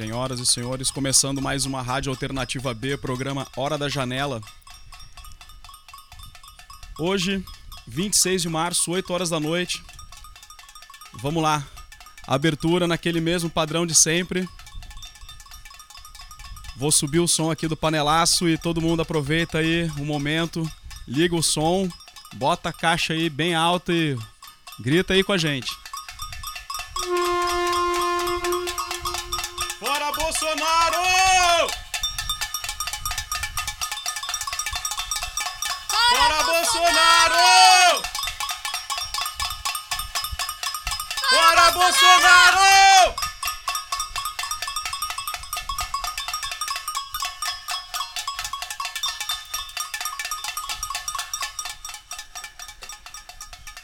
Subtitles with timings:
[0.00, 4.40] Senhoras e senhores, começando mais uma Rádio Alternativa B, programa Hora da Janela.
[6.98, 7.44] Hoje,
[7.86, 9.82] 26 de março, 8 horas da noite.
[11.20, 11.62] Vamos lá.
[12.26, 14.48] Abertura naquele mesmo padrão de sempre.
[16.78, 20.66] Vou subir o som aqui do panelaço e todo mundo aproveita aí o momento,
[21.06, 21.86] liga o som,
[22.36, 24.16] bota a caixa aí bem alta e
[24.80, 25.70] grita aí com a gente.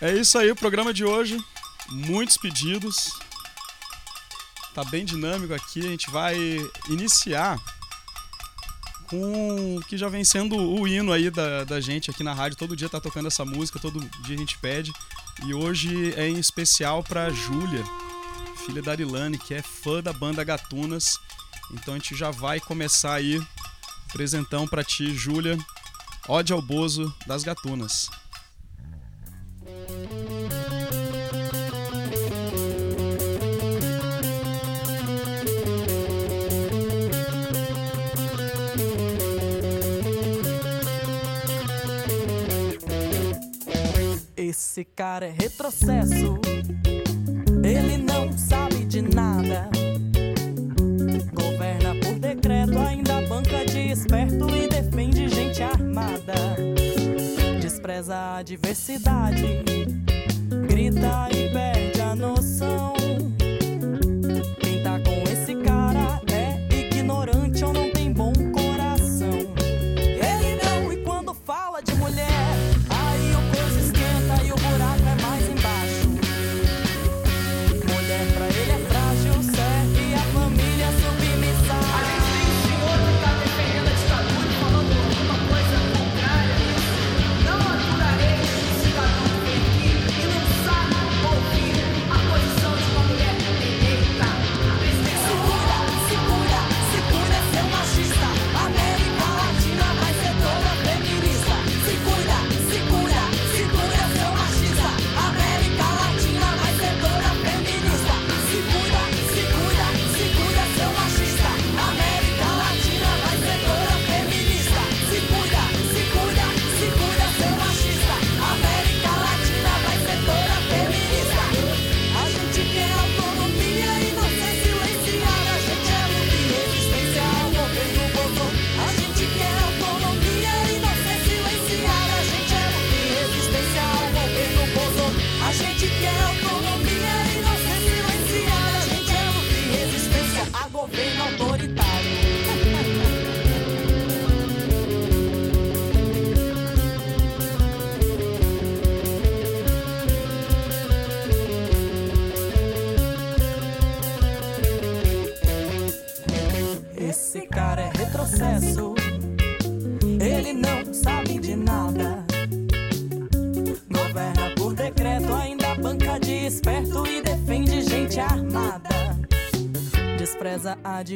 [0.06, 1.36] É isso aí, o programa de hoje.
[1.88, 3.10] Muitos pedidos.
[4.72, 5.80] Tá bem dinâmico aqui.
[5.80, 6.36] A gente vai
[6.88, 7.58] iniciar
[9.08, 12.56] com o que já vem sendo o hino aí da, da gente aqui na rádio.
[12.56, 14.92] Todo dia tá tocando essa música, todo dia a gente pede.
[15.44, 17.82] E hoje é em especial pra Júlia,
[18.64, 21.18] filha da Arilane, que é fã da banda Gatunas.
[21.72, 23.44] Então a gente já vai começar aí.
[24.12, 25.58] Presentão pra ti, Júlia.
[26.28, 28.08] Ode ao Bozo das Gatunas.
[44.76, 46.38] Esse cara é retrocesso,
[47.64, 49.70] ele não sabe de nada.
[51.32, 56.34] Governa por decreto, ainda banca de esperto e defende gente armada.
[57.58, 59.64] Despreza a diversidade,
[60.68, 61.95] grita e perde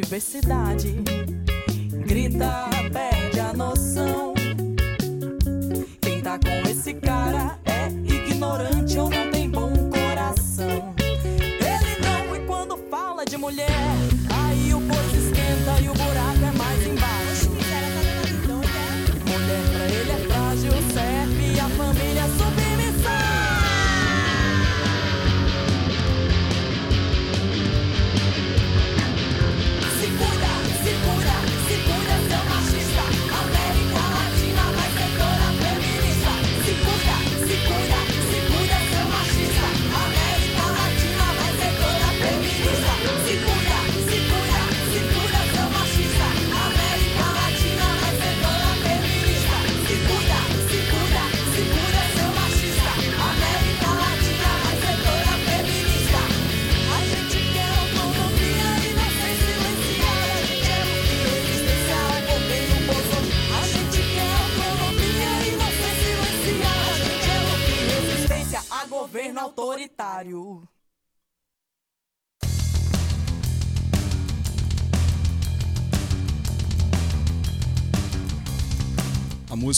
[0.01, 1.05] diversidade,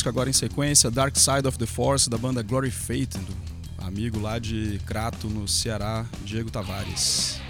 [0.02, 3.36] música agora em sequência, Dark Side of the Force, da banda Glory Fate, do
[3.84, 7.41] amigo lá de Crato, no Ceará, Diego Tavares.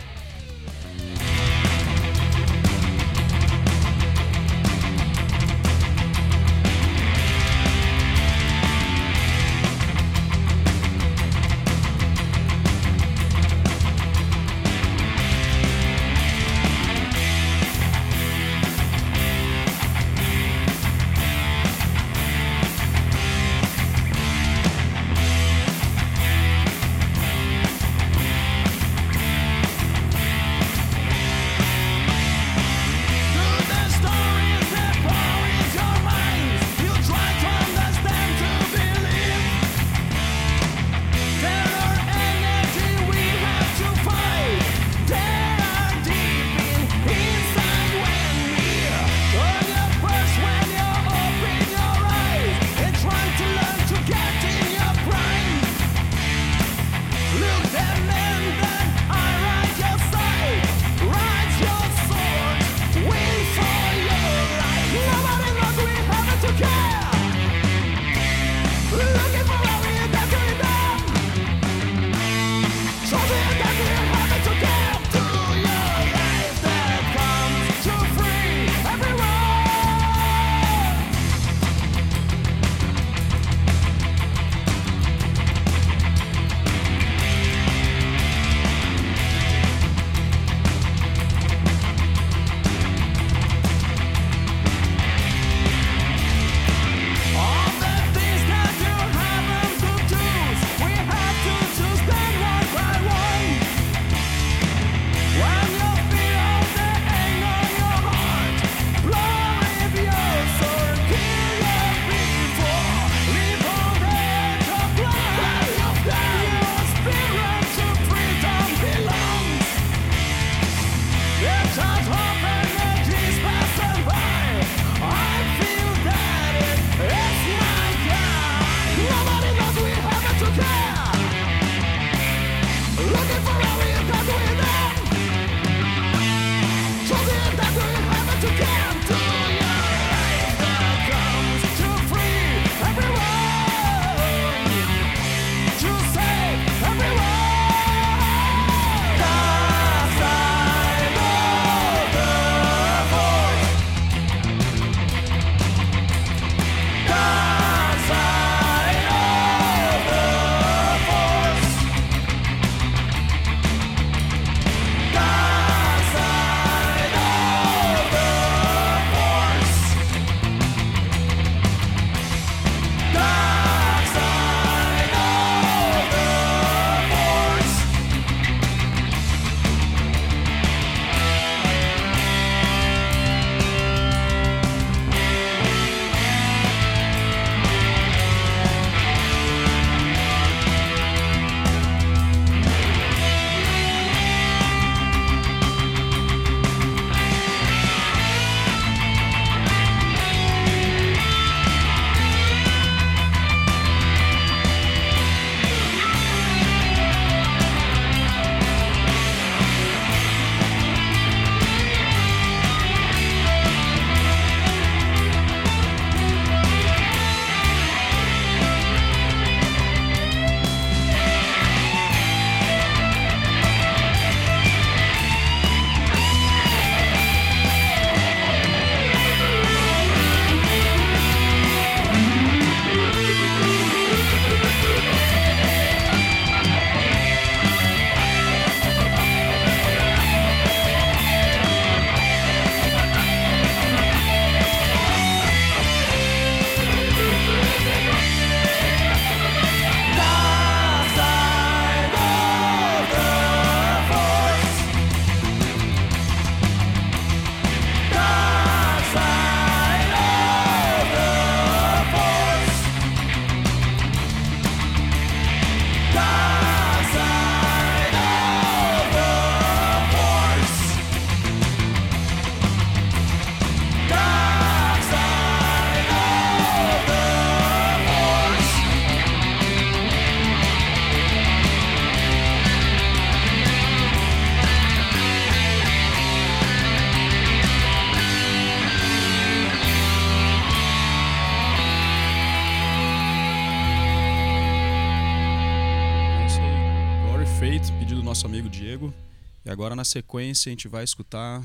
[299.73, 301.63] agora na sequência a gente vai escutar.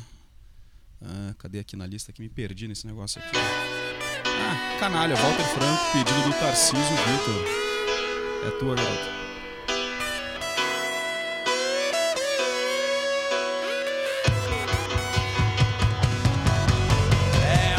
[1.02, 2.12] Ah, cadê aqui na lista?
[2.14, 3.38] Que me perdi nesse negócio aqui.
[4.26, 7.68] Ah, canalha, Walter Franco, pedido do Tarcísio Vitor.
[8.48, 9.18] É tua, garoto.
[17.44, 17.78] É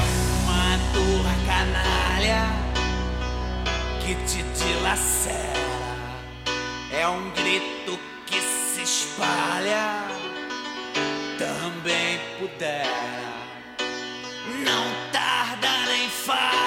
[4.04, 5.38] que te dilacera.
[6.92, 10.17] É um grito que se espalha.
[14.64, 16.57] Não tarda nem faz.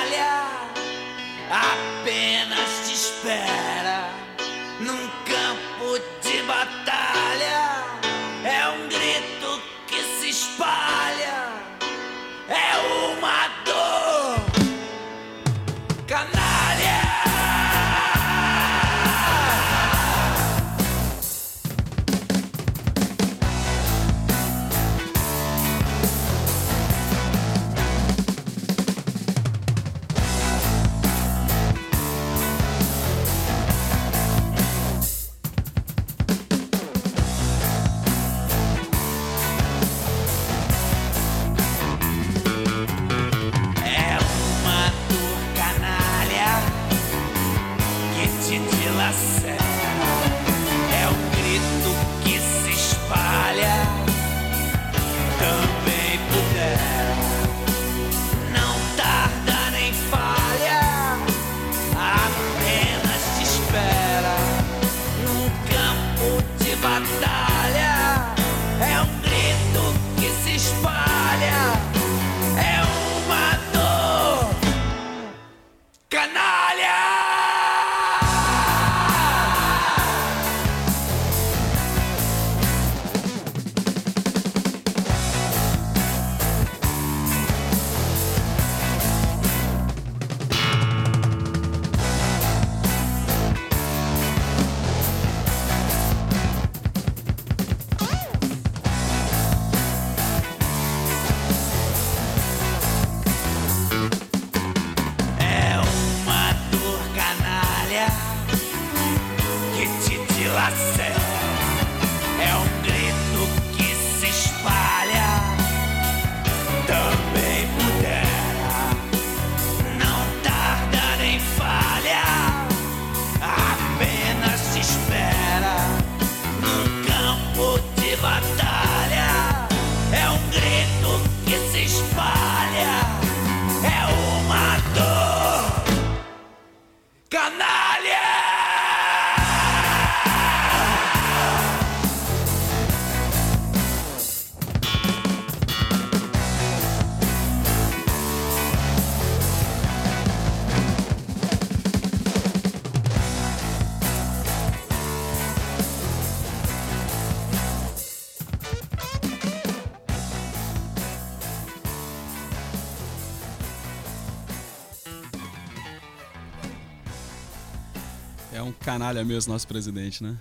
[169.11, 170.37] canalha mesmo, nosso presidente, né?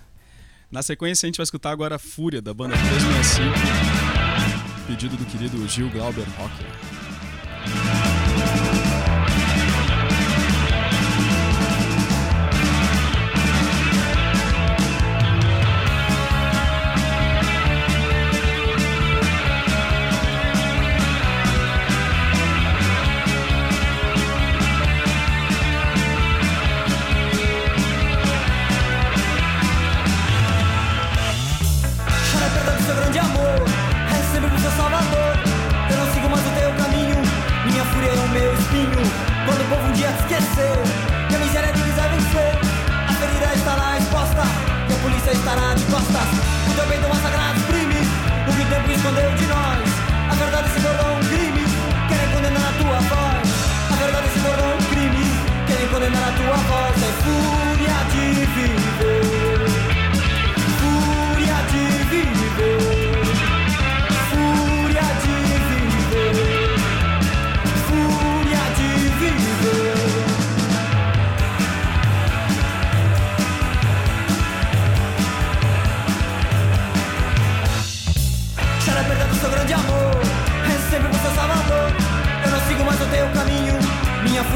[0.71, 5.67] Na sequência, a gente vai escutar agora a Fúria, da banda 365, pedido do querido
[5.67, 6.90] Gil Glauber Rocker.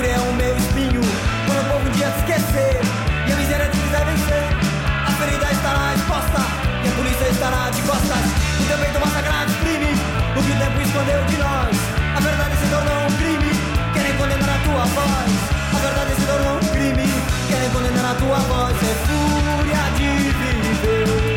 [0.09, 1.01] é o meu espinho.
[1.45, 2.81] Quando o povo um dia se esquecer
[3.27, 4.45] e a miséria te quiser vencer,
[5.07, 6.41] a ferida estará exposta
[6.83, 8.25] e a polícia estará de costas.
[8.61, 9.91] E também do massacrado crime,
[10.37, 11.75] o que o tempo escondeu de nós.
[12.15, 13.51] A verdade se tornou um crime,
[13.93, 15.31] querem condenar a tua voz.
[15.73, 17.07] A verdade se tornou um crime,
[17.49, 18.75] querem condenar a tua voz.
[18.77, 21.34] É fúria de viver.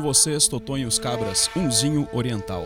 [0.00, 2.64] Com vocês, Totonho e os Cabras, Unzinho Oriental.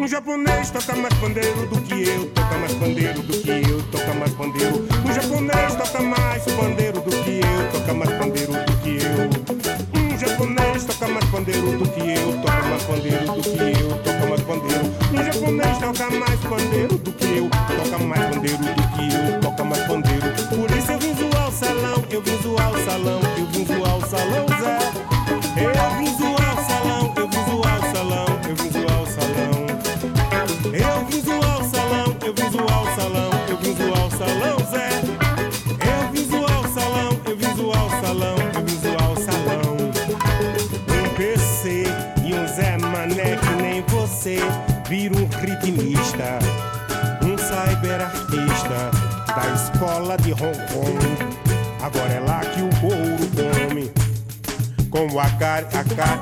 [0.00, 4.14] Um japonês toca mais pandeiro do que eu, toca mais pandeiro do que eu, toca
[4.14, 4.88] mais pandeiro.
[5.06, 10.00] Um japonês toca mais pandeiro do que eu, toca mais pandeiro do que eu.
[10.00, 14.26] Um japonês toca mais pandeiro do que eu, toca mais pandeiro do que eu, toca
[14.26, 14.84] mais pandeiro.
[15.12, 18.81] Um japonês toca mais pandeiro do que eu, toca mais pandeiro do que eu,
[22.42, 23.51] zoar o salão, eu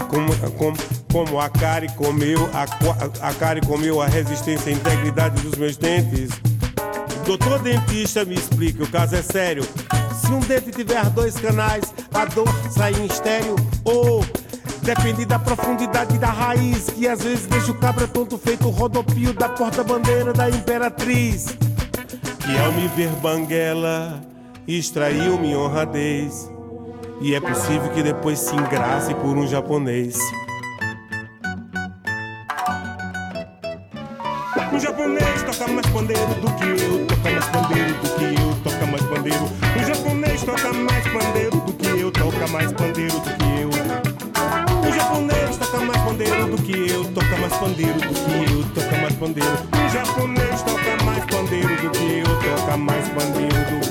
[0.09, 0.77] Como, como,
[1.13, 5.77] como a Cari comeu, a, a Cari comeu a resistência e a integridade dos meus
[5.77, 6.31] dentes.
[7.25, 9.63] Doutor dentista, me explica, o caso é sério.
[10.21, 13.55] Se um dente tiver dois canais, a dor sai em estéreo.
[13.85, 14.25] Ou
[14.83, 19.49] depende da profundidade da raiz, que às vezes deixa o cabra tonto feito rodopio da
[19.49, 21.47] porta-bandeira da imperatriz.
[22.41, 24.21] Que ao me ver banguela,
[24.67, 26.51] extraiu minha honradez.
[27.23, 30.19] E é possível que depois se engrace por um japonês.
[34.73, 38.87] Um japonês toca mais pandeiro do que eu, toca mais pandeiro do que eu, toca
[38.87, 39.45] mais pandeiro.
[39.77, 43.69] Um japonês toca mais pandeiro do que eu, toca mais pandeiro do que eu.
[44.89, 48.97] Um japonês toca mais pandeiro do que eu, toca mais pandeiro do que eu, toca
[48.97, 49.59] mais pandeiro.
[49.75, 53.90] Um japonês toca mais pandeiro do que eu, toca mais pandeiro do que eu.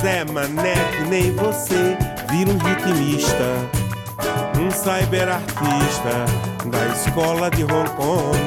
[0.00, 1.98] Zé que nem você
[2.30, 3.44] vira um ritmista.
[4.58, 6.24] Um cyberartista
[6.70, 8.38] da escola de Hong Kong.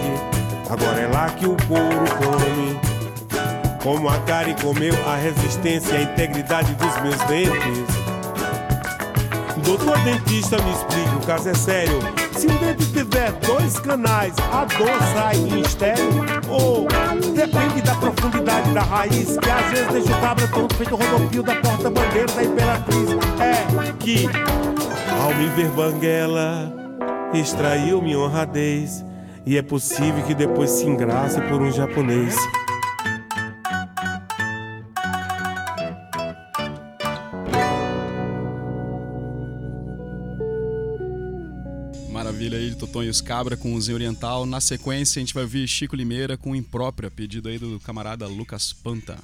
[0.67, 2.79] Agora é lá que o couro come.
[3.83, 8.03] Como a Kari comeu a resistência e a integridade dos meus dentes.
[9.63, 12.22] Doutor dentista, me explica, o caso é sério.
[12.35, 16.25] Se um dente tiver dois canais, a dor sai em estéreo.
[16.49, 16.87] Ou
[17.33, 21.43] depende da profundidade da raiz, que às vezes deixa o cabra tonto feito o rodopio
[21.43, 23.09] da porta-bandeira da imperatriz.
[23.39, 24.27] É que,
[25.21, 26.73] ao me ver banguela,
[27.33, 29.05] extraiu minha honradez.
[29.45, 32.35] E é possível que depois se engrace por um japonês.
[42.93, 44.45] Maravilha aí de Totonho e os Cabra com o Zinho Oriental.
[44.45, 48.71] Na sequência, a gente vai ouvir Chico Limeira com Imprópria, pedido aí do camarada Lucas
[48.71, 49.17] Panta.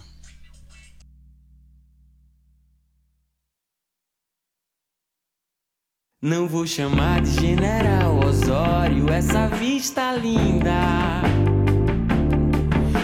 [6.21, 11.21] Não vou chamar de General Osório essa vista linda.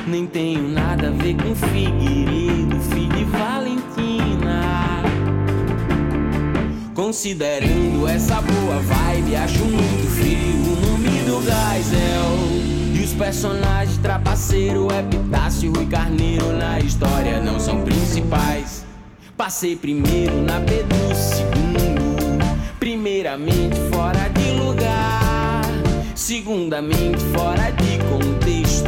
[0.07, 5.01] Nem tenho nada a ver com Figueiredo, filho Valentina.
[6.93, 10.04] Considerando essa boa vibe, acho muito
[10.49, 12.35] o nome do Gaisel.
[12.93, 18.85] E os personagens trapaceiro, Epitácio e Carneiro na história não são principais.
[19.37, 22.39] Passei primeiro na Pedro segundo,
[22.79, 25.61] primeiramente fora de lugar,
[26.15, 28.87] segundamente fora de contexto,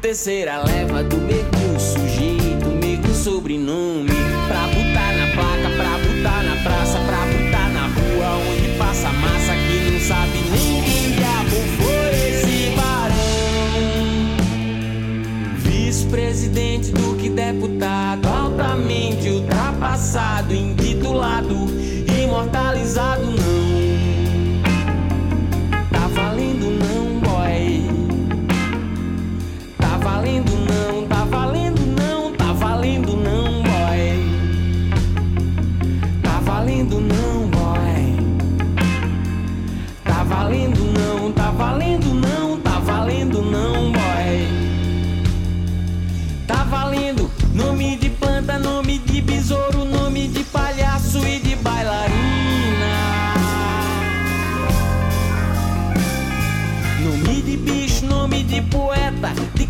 [0.00, 4.08] terceira leva do mesmo sujeito, mesmo sobrenome,
[4.48, 9.52] pra botar na placa, pra botar na praça, pra botar na rua onde passa massa
[9.52, 10.47] que não sabe
[16.08, 21.54] Vice-presidente do que deputado, altamente ultrapassado, intitulado,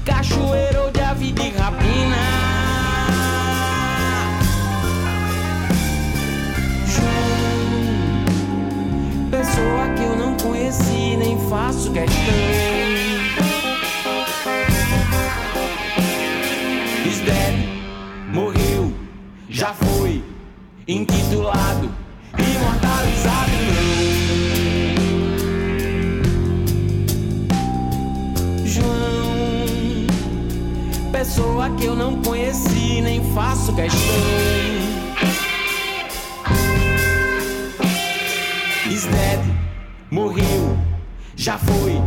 [0.08, 2.16] cachoeiro ou de ave de rapina.
[6.86, 8.24] João,
[9.30, 12.34] pessoa que eu não conheci, nem faço questão.
[17.04, 17.20] Is
[18.32, 18.94] morreu,
[19.50, 20.24] já foi,
[20.86, 21.90] intitulado,
[31.78, 34.00] que eu não conheci, nem faço questão.
[38.90, 39.40] Is dead,
[40.10, 40.76] morreu,
[41.36, 42.02] já foi,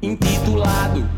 [0.00, 1.08] intitulado,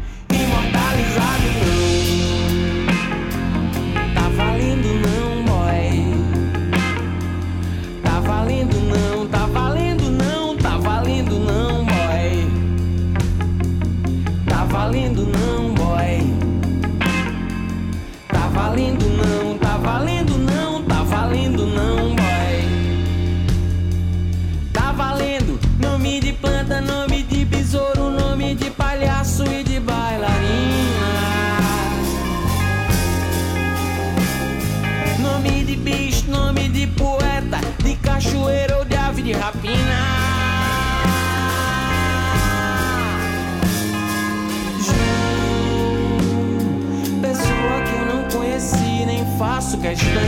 [49.95, 50.23] questão.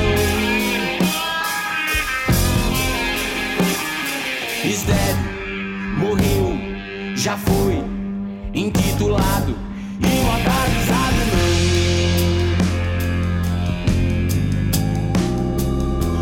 [4.65, 5.17] Is dead,
[5.99, 6.59] morreu,
[7.17, 7.83] já foi,
[8.55, 9.57] intitulado,
[10.01, 11.17] imortalizado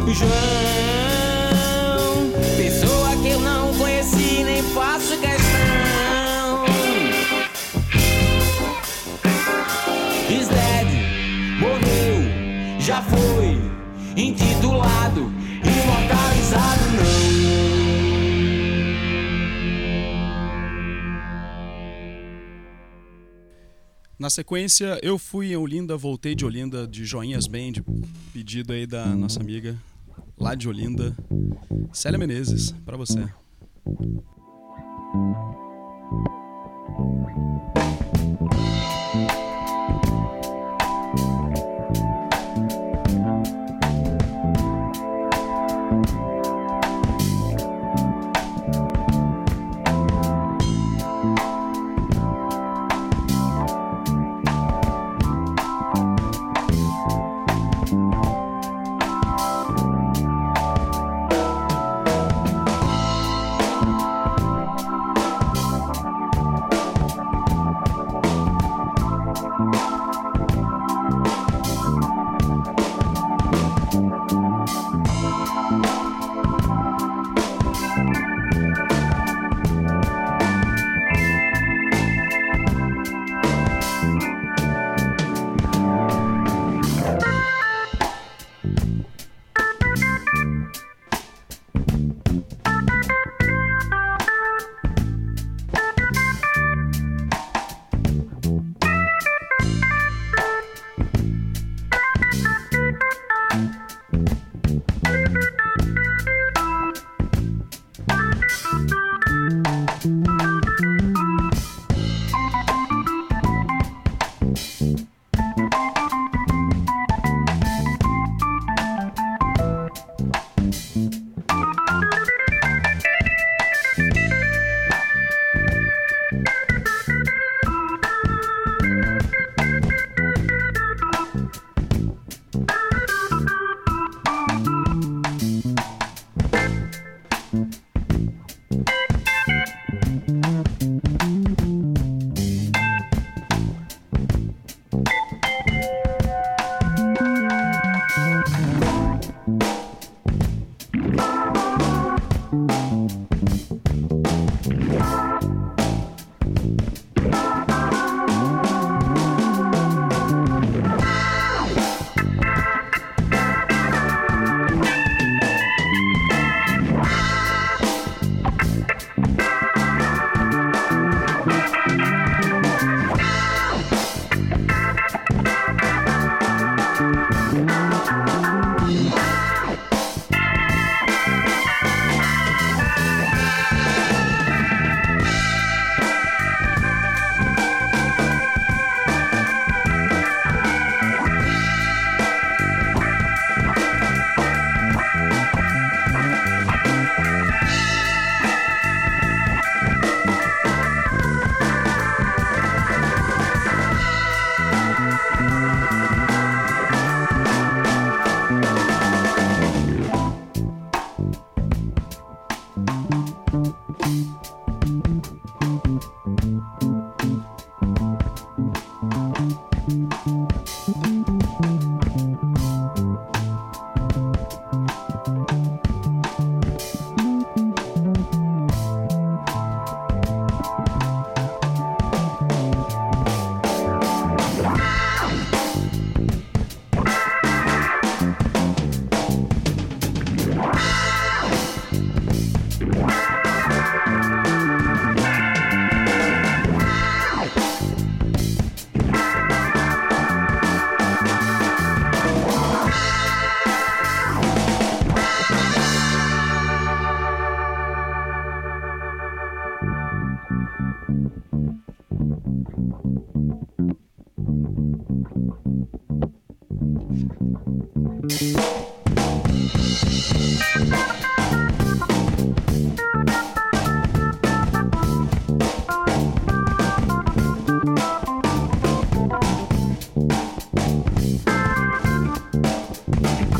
[0.06, 0.14] não.
[0.14, 0.95] João,
[14.66, 17.46] do e localizado não.
[24.18, 27.82] Na sequência, eu fui em Olinda, voltei de Olinda, de Joinhas Band,
[28.32, 29.76] pedido aí da nossa amiga
[30.38, 31.14] lá de Olinda,
[31.92, 33.20] Célia Menezes, para você.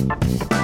[0.07, 0.56] De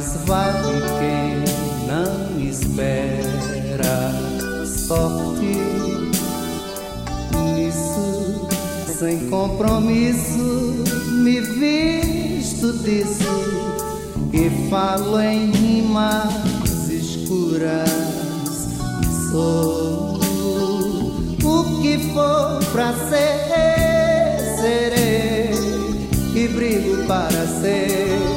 [0.00, 1.44] mas vale quem
[1.86, 4.10] não espera
[4.66, 5.58] sorte.
[7.44, 8.48] Nisso,
[8.98, 10.84] sem compromisso,
[11.22, 13.44] me visto disso
[14.32, 17.90] e falo em rimas escuras.
[19.30, 20.18] Sou
[21.44, 25.50] o que for pra ser, serei
[26.34, 28.29] e brigo para ser.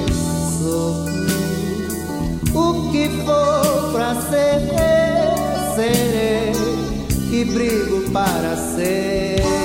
[2.94, 4.60] Que for pra ser,
[5.76, 6.54] serei
[7.32, 9.63] e brigo para ser.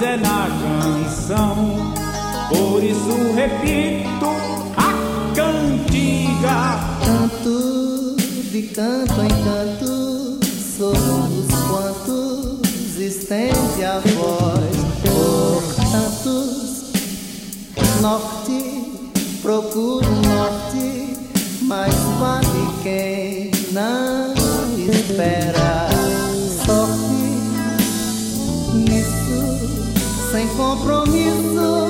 [0.00, 1.92] País é na canção.
[2.48, 4.26] Por isso repito
[4.76, 6.80] a cantiga.
[7.04, 8.16] Canto
[8.50, 10.40] de canto em canto,
[10.76, 14.76] somos quantos estende a voz.
[15.02, 16.92] Por tantos,
[18.00, 18.92] norte,
[19.42, 21.16] procuro norte,
[21.62, 24.34] mas vale quem não
[24.88, 25.59] espera.
[30.30, 31.89] Sem compromisso,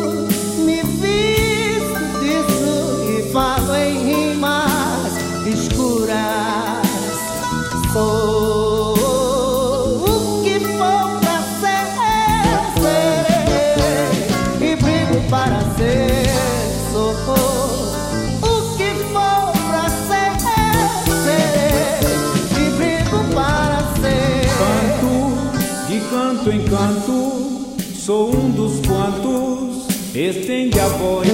[28.10, 31.28] sou um dos quantos estende a voz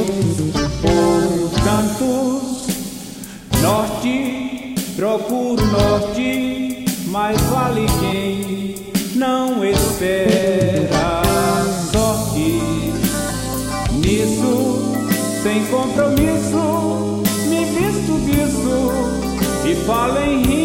[0.82, 2.66] por tantos.
[3.62, 11.22] Norte, procuro norte, mas vale quem não espera
[11.90, 12.60] sorte.
[13.92, 14.92] Nisso,
[15.42, 18.92] sem compromisso, me visto disso
[19.64, 20.55] e falo em rimas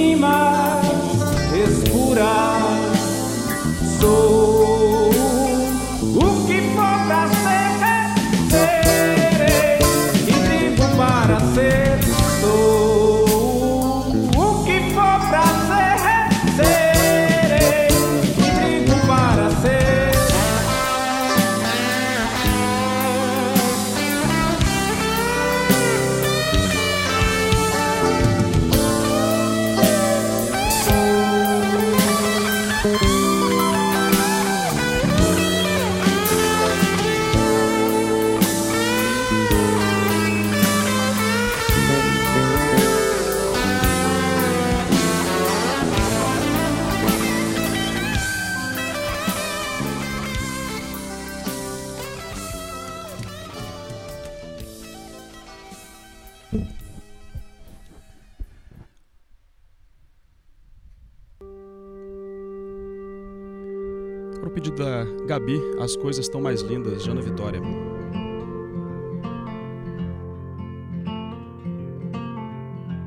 [65.31, 67.61] Gabi, as coisas estão mais lindas, Jana Vitória.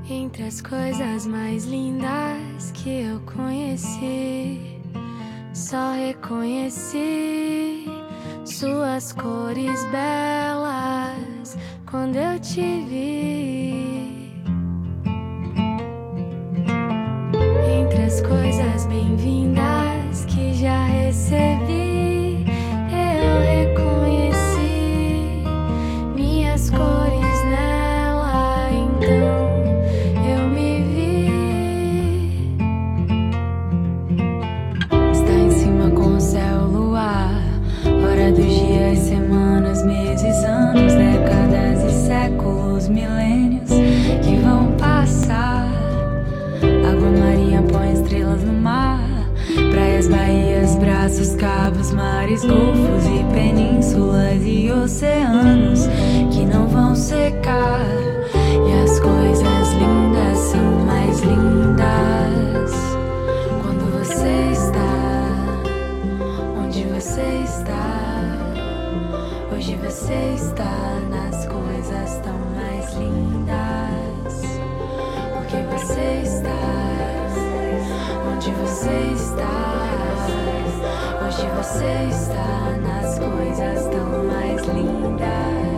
[0.08, 4.80] Entre as coisas mais lindas que eu conheci,
[5.52, 7.84] só reconheci
[8.46, 11.58] suas cores belas
[11.90, 14.32] quando eu te vi.
[17.82, 21.83] Entre as coisas bem-vindas que já recebi,
[50.08, 55.86] Baías, braços, cabos, mares, golfos e penínsulas e oceanos
[56.32, 57.80] que não vão secar.
[58.34, 62.72] E as coisas lindas são mais lindas
[63.62, 64.94] quando você está
[66.62, 68.00] onde você está.
[69.54, 74.42] Hoje você está nas coisas tão mais lindas.
[75.32, 76.33] Porque você está
[78.64, 79.44] você está.
[81.26, 85.73] Hoje você está nas coisas tão mais lindas.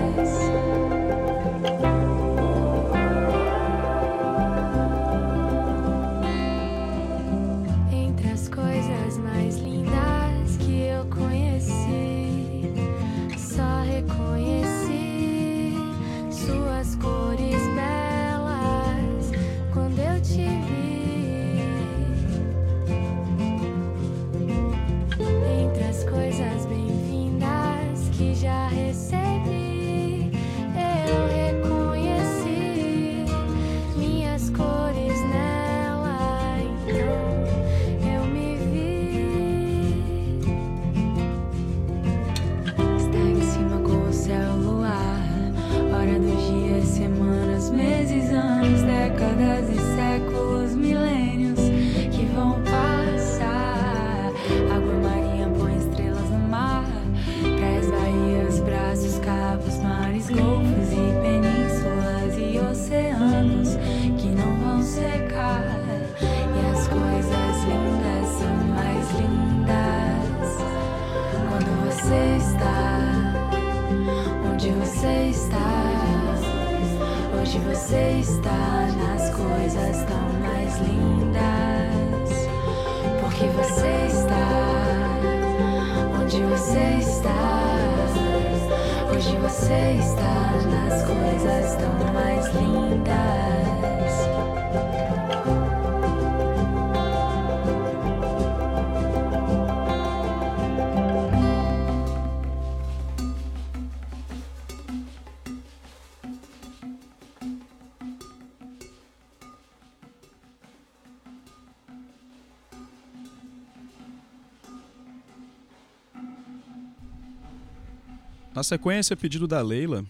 [118.57, 120.03] Na sequência, é pedido da Leila,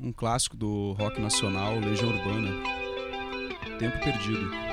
[0.00, 2.52] um clássico do rock nacional, Legião Urbana,
[3.80, 4.63] Tempo Perdido.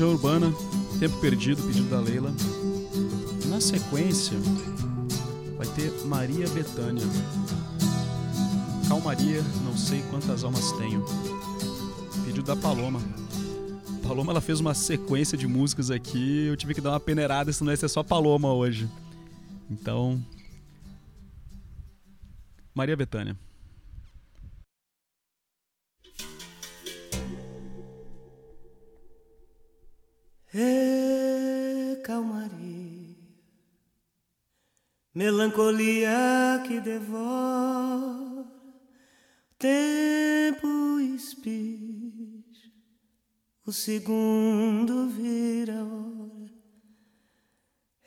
[0.00, 0.50] Legião Urbana,
[0.98, 2.32] Tempo Perdido, pedido da Leila.
[3.50, 4.38] Na sequência,
[5.58, 7.04] vai ter Maria Bethânia.
[8.88, 11.04] Calmaria, não sei quantas almas tenho.
[12.24, 12.98] Pedido da Paloma.
[14.02, 17.70] Paloma ela fez uma sequência de músicas aqui, eu tive que dar uma peneirada, senão
[17.70, 18.88] ia ser só Paloma hoje.
[19.70, 20.18] Então.
[22.74, 23.36] Maria Bethânia.
[32.02, 33.16] Calmaria,
[35.14, 38.50] melancolia que devora.
[39.56, 42.72] Tempo espis,
[43.64, 46.50] o segundo vira hora.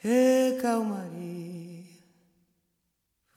[0.03, 2.03] É calmaria,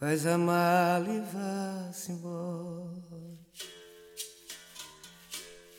[0.01, 3.39] faz a mala e vá-se embora.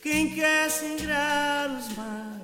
[0.02, 2.37] Quem quer singrar os mares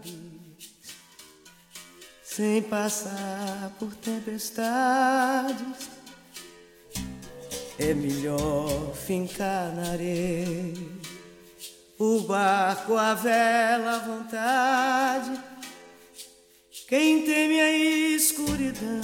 [2.34, 5.88] sem passar por tempestades.
[7.78, 10.74] É melhor fincar na areia,
[11.96, 15.40] o barco, a vela à vontade.
[16.88, 17.70] Quem teme a
[18.16, 19.00] escuridão,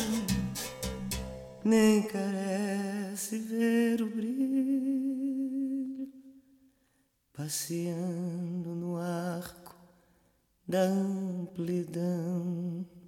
[1.64, 6.08] nem carece ver o brilho,
[7.32, 9.76] passeando no arco
[10.66, 12.99] da amplidão.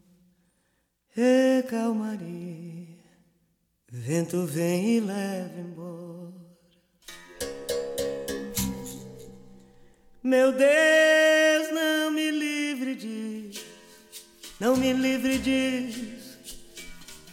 [1.14, 2.86] E calmaria,
[3.86, 6.32] vento vem e leva embora.
[10.22, 13.66] Meu Deus, não me livre disso,
[14.58, 16.40] não me livre disso,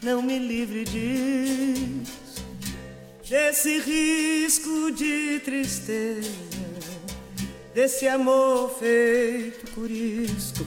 [0.04, 2.46] não me livre disso,
[3.30, 6.30] desse risco de tristeza,
[7.74, 10.66] desse amor feito por isco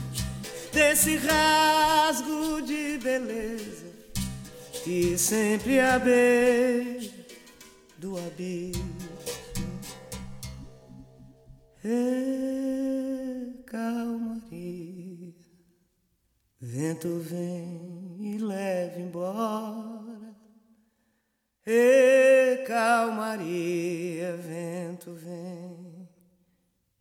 [0.73, 3.85] desse rasgo de beleza
[4.83, 7.13] que sempre beira
[7.97, 9.03] do abismo
[11.85, 15.33] é calmaria.
[16.59, 20.33] Vento vem e leva embora.
[21.67, 26.09] E calmaria, vento vem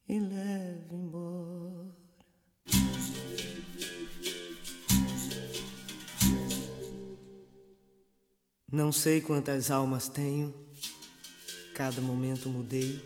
[0.09, 1.52] e leva embora.
[8.73, 10.55] Não sei quantas almas tenho,
[11.75, 12.99] cada momento mudei,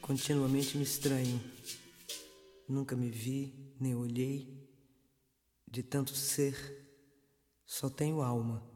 [0.00, 1.38] continuamente me estranho.
[2.66, 4.66] Nunca me vi, nem olhei,
[5.70, 6.56] de tanto ser,
[7.66, 8.66] só tenho alma.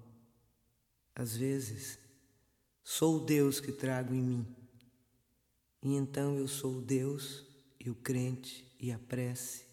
[1.15, 1.99] Às vezes,
[2.85, 4.57] sou o Deus que trago em mim,
[5.83, 7.47] e então eu sou o Deus
[7.81, 9.65] e o crente e a prece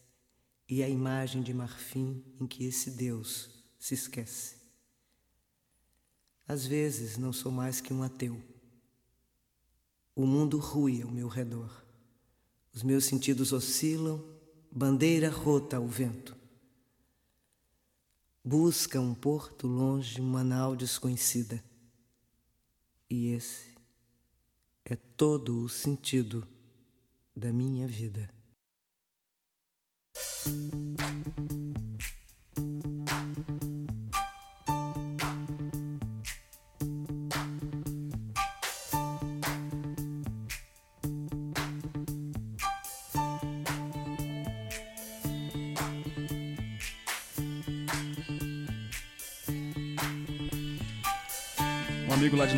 [0.70, 4.57] e a imagem de marfim em que esse Deus se esquece.
[6.47, 8.41] Às vezes não sou mais que um ateu.
[10.15, 11.83] O mundo rui ao meu redor.
[12.73, 14.23] Os meus sentidos oscilam,
[14.71, 16.35] bandeira rota ao vento.
[18.43, 21.61] Busca um porto longe, uma nau desconhecida.
[23.09, 23.75] E esse
[24.85, 26.47] é todo o sentido
[27.35, 28.29] da minha vida.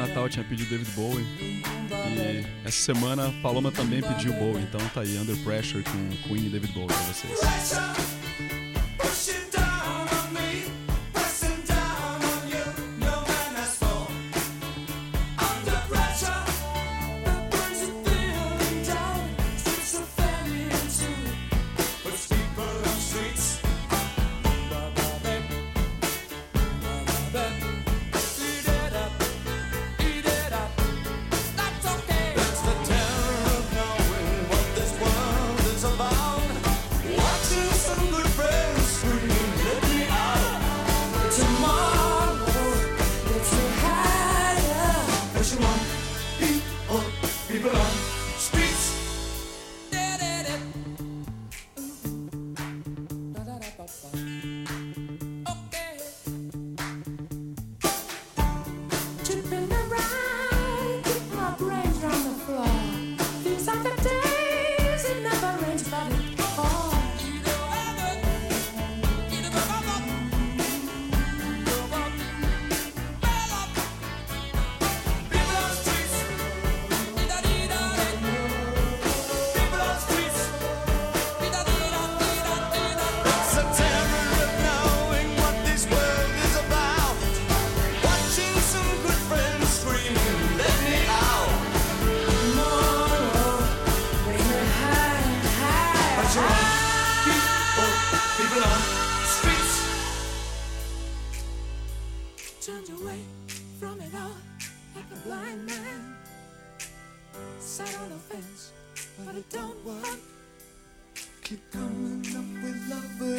[0.10, 1.24] Natal tinha pedido David Bowie.
[1.24, 4.64] E essa semana Paloma também pediu Bowie.
[4.64, 8.19] Então tá aí, Under Pressure com Queen e David Bowie pra vocês.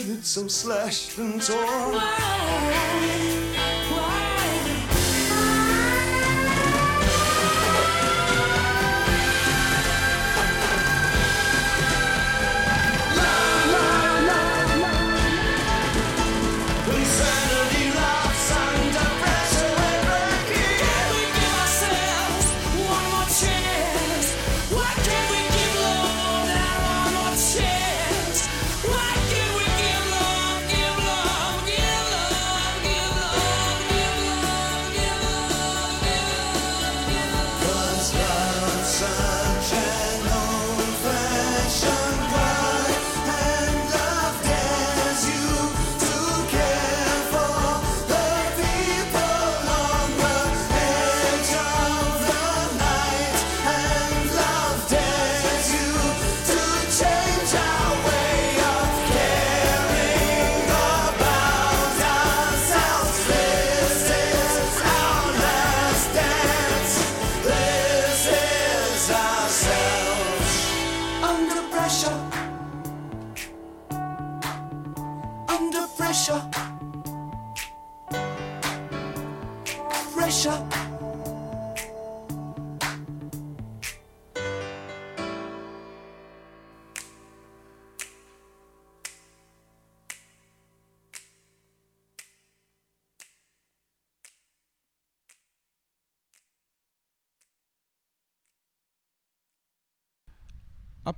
[0.07, 1.95] that's so slashed and torn.
[1.95, 3.40] Whoa.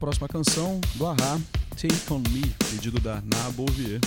[0.03, 1.39] próxima canção do Ahá,
[1.77, 4.01] Take On Me, pedido da Nabouvier.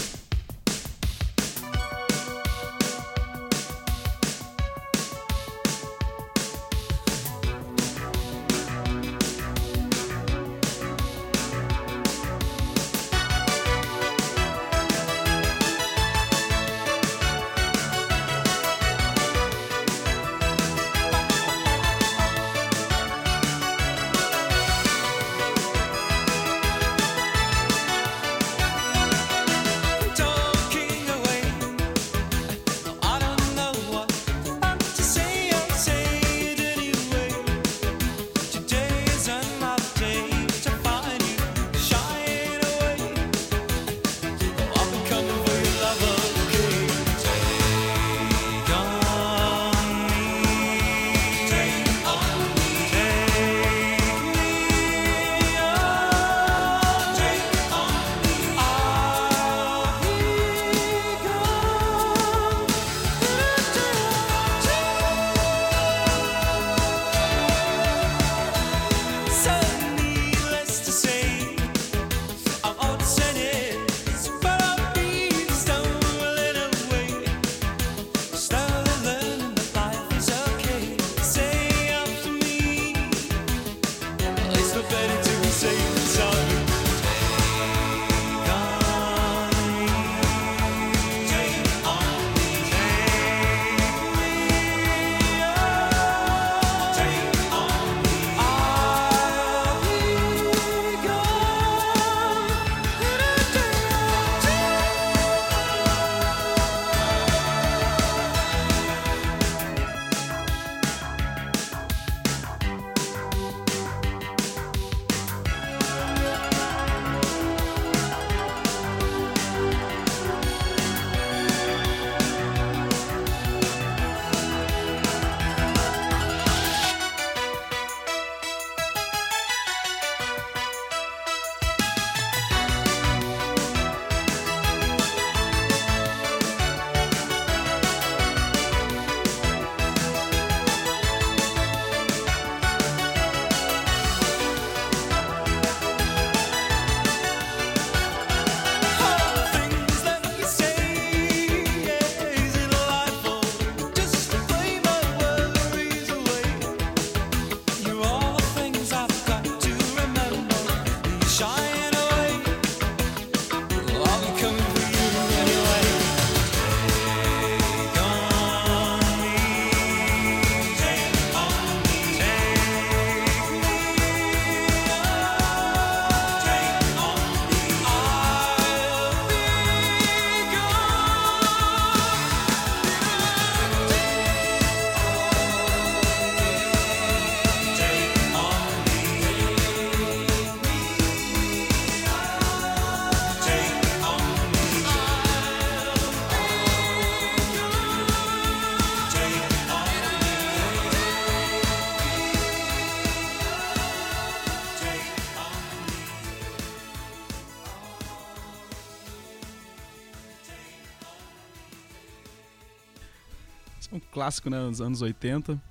[214.26, 215.62] clássico, né, dos anos 80.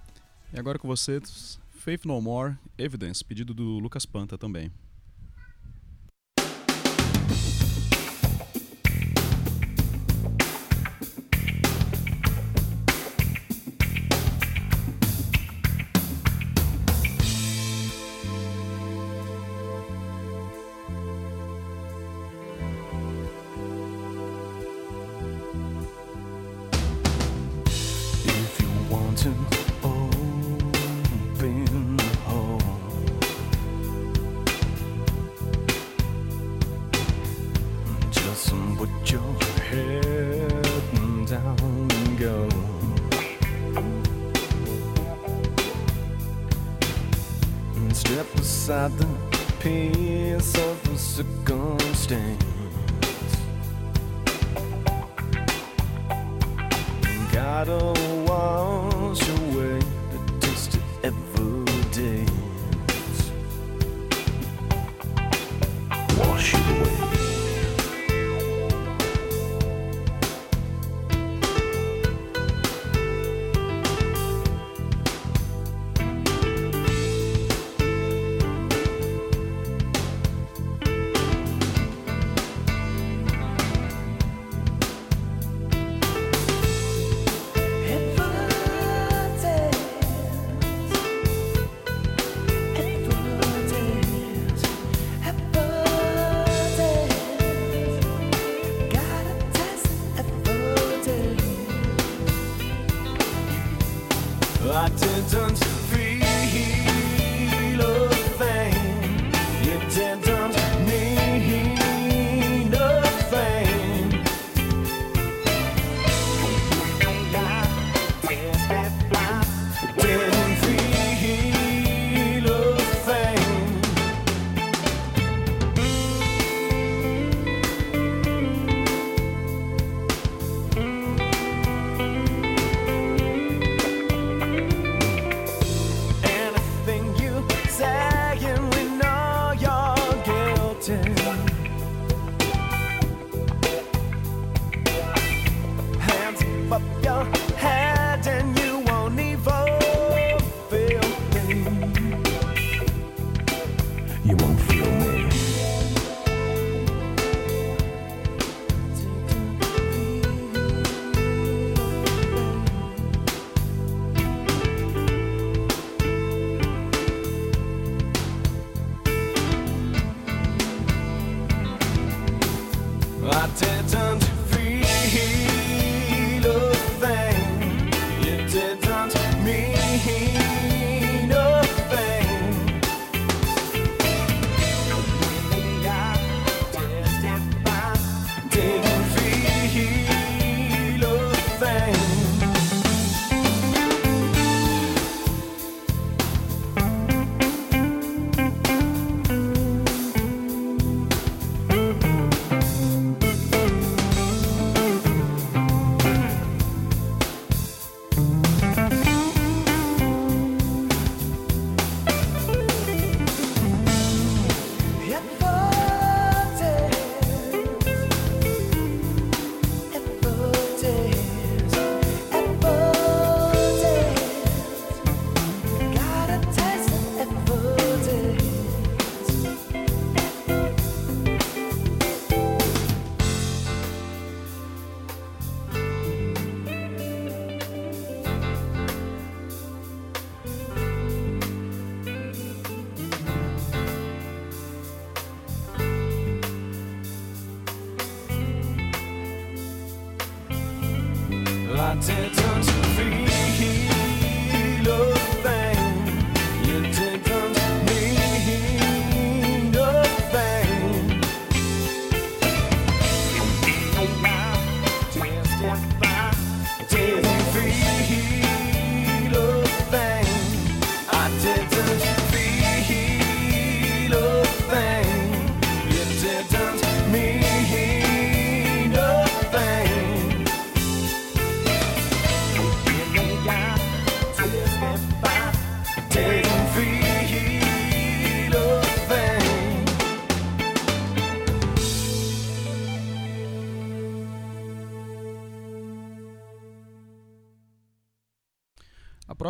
[0.52, 1.20] E agora com você,
[1.72, 4.70] Faith No More, Evidence, pedido do Lucas Panta também.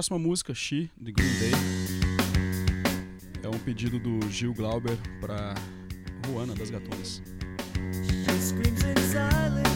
[0.04, 1.52] próxima música, She, de Green Day.
[3.42, 5.54] É um pedido do Gil Glauber para
[6.26, 7.22] Ruana das Gatonas.
[8.26, 9.73] She screams in silence.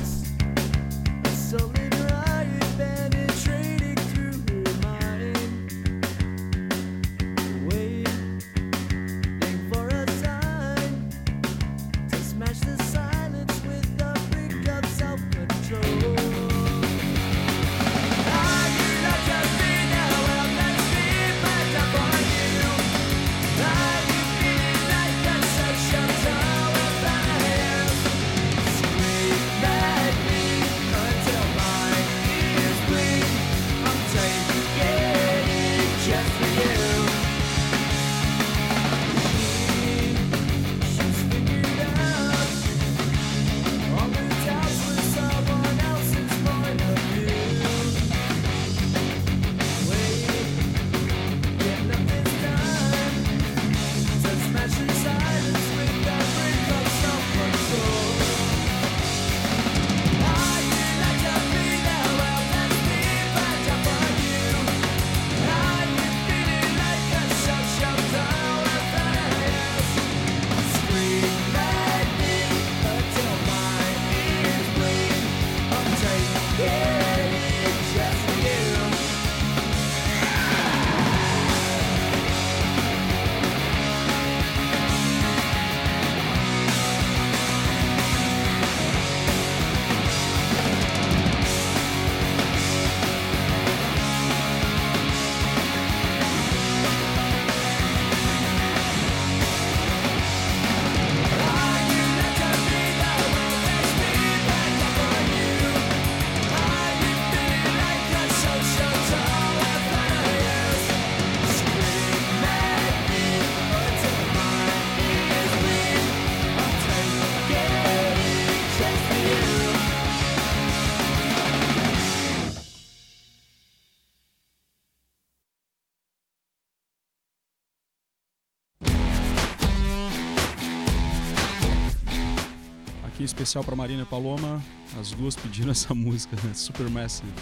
[133.48, 134.62] especial para Marina e Paloma.
[135.00, 136.52] As duas pediram essa música, né?
[136.52, 137.32] Supermassive.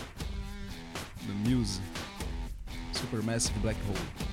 [1.27, 1.83] The Music.
[2.93, 4.26] Supermassive Black Hole.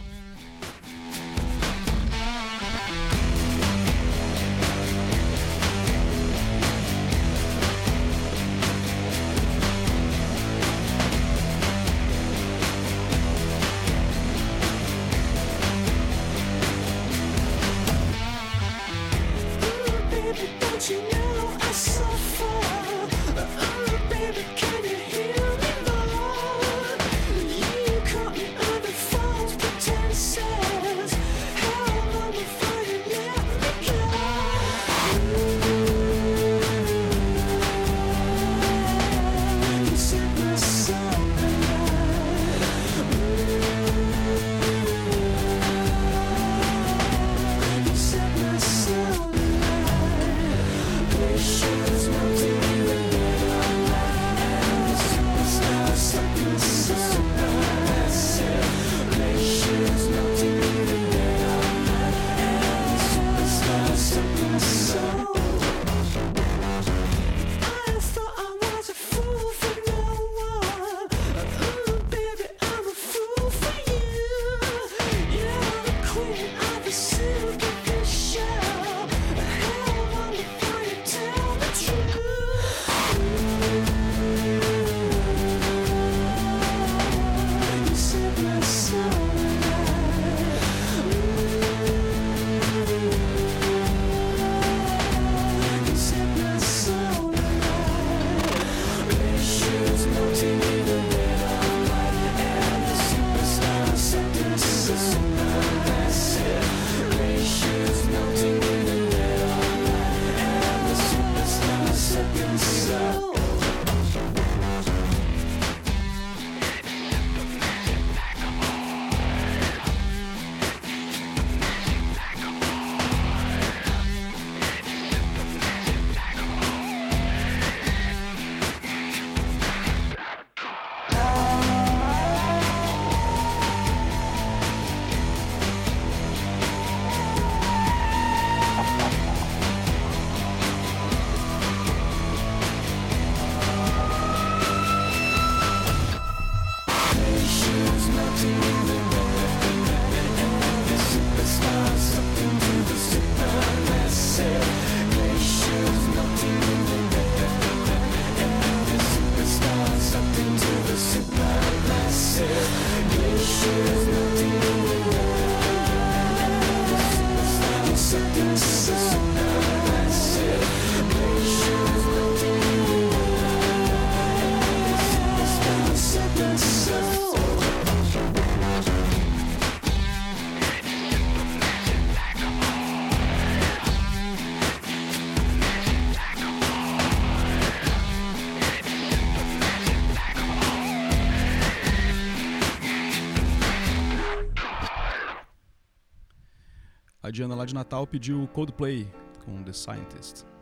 [197.34, 199.08] a Diana lá de Natal pediu Coldplay
[199.44, 200.53] com The Scientist.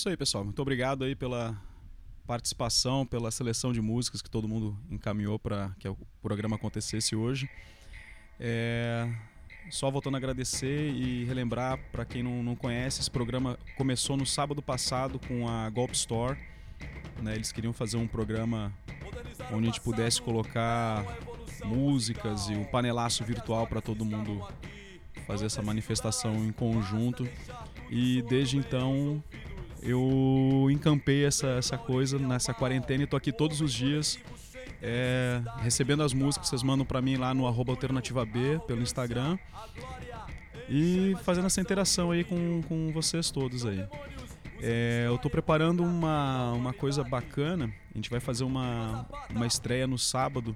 [0.00, 0.42] Isso aí, pessoal.
[0.42, 1.54] Muito obrigado aí pela
[2.26, 7.50] participação, pela seleção de músicas que todo mundo encaminhou para que o programa acontecesse hoje.
[8.38, 9.06] É,
[9.68, 14.24] Só voltando a agradecer e relembrar para quem não, não conhece, esse programa começou no
[14.24, 16.38] sábado passado com a Golp Store.
[17.20, 17.34] né?
[17.34, 18.72] Eles queriam fazer um programa
[19.52, 21.04] onde a gente pudesse colocar
[21.62, 24.42] músicas e um panelaço virtual para todo mundo
[25.26, 27.28] fazer essa manifestação em conjunto.
[27.90, 29.22] E desde então
[29.82, 34.18] eu encampei essa, essa coisa nessa quarentena e tô aqui todos os dias
[34.82, 39.38] é, recebendo as músicas vocês mandam para mim lá no arroba alternativa B pelo Instagram
[40.68, 43.84] e fazendo essa interação aí com, com vocês todos aí.
[44.62, 47.72] É, eu tô preparando uma, uma coisa bacana.
[47.92, 50.54] A gente vai fazer uma, uma estreia no sábado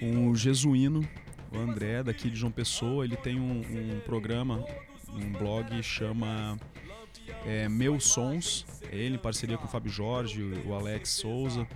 [0.00, 1.06] com o Jesuíno,
[1.52, 3.04] o André, daqui de João Pessoa.
[3.04, 3.60] Ele tem um,
[3.96, 4.64] um programa,
[5.12, 6.56] um blog chama
[7.46, 8.66] é, Meus Sons.
[8.90, 11.66] É Ele em parceria com o Fábio Jorge, o Alex Souza.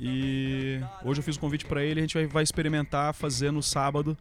[0.00, 2.00] E hoje eu fiz o convite para ele.
[2.00, 4.16] A gente vai, vai experimentar fazer no sábado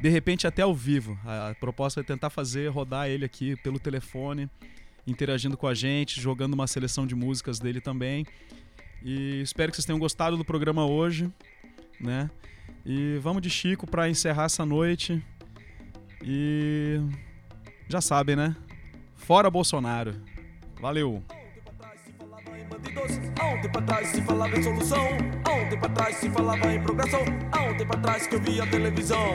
[0.00, 1.18] de repente até ao vivo.
[1.24, 4.48] A, a proposta é tentar fazer, rodar ele aqui pelo telefone,
[5.06, 8.26] interagindo com a gente, jogando uma seleção de músicas dele também.
[9.02, 11.30] E espero que vocês tenham gostado do programa hoje,
[12.00, 12.30] né?
[12.84, 15.22] E vamos de Chico para encerrar essa noite.
[16.22, 17.00] E
[17.88, 18.56] já sabem, né?
[19.28, 20.14] Fora Bolsonaro.
[20.80, 21.22] Valeu.
[23.38, 25.06] Há um tempo atrás se falava em solução.
[25.44, 27.20] Há um tempo atrás se falava em progressão.
[27.52, 29.34] Há um tempo atrás que eu via televisão.